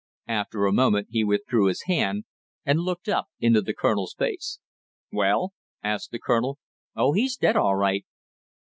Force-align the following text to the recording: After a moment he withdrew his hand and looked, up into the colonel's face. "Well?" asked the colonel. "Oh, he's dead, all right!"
After 0.29 0.65
a 0.65 0.73
moment 0.73 1.09
he 1.11 1.23
withdrew 1.23 1.67
his 1.67 1.83
hand 1.83 2.23
and 2.65 2.79
looked, 2.79 3.07
up 3.07 3.27
into 3.39 3.61
the 3.61 3.75
colonel's 3.75 4.15
face. 4.15 4.57
"Well?" 5.11 5.53
asked 5.83 6.09
the 6.09 6.17
colonel. 6.17 6.57
"Oh, 6.95 7.13
he's 7.13 7.37
dead, 7.37 7.55
all 7.55 7.75
right!" 7.75 8.03